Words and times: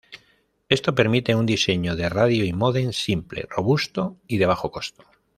Esto 0.67 0.95
permite 0.95 1.35
un 1.35 1.45
diseño 1.45 1.95
de 1.95 2.09
radio 2.09 2.43
y 2.43 2.53
módem 2.53 2.91
simple, 2.91 3.45
robusto 3.47 4.17
y 4.25 4.39
de 4.39 4.47
bajo 4.47 4.71
costo. 4.71 5.05